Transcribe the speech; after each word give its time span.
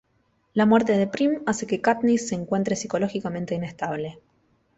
La 0.55 0.65
muerte 0.65 0.97
de 0.97 1.05
Prim 1.05 1.43
hace 1.45 1.67
que 1.67 1.79
Katniss 1.79 2.29
se 2.29 2.33
encuentre 2.33 2.75
psicológicamente 2.75 3.53
inestable. 3.53 4.19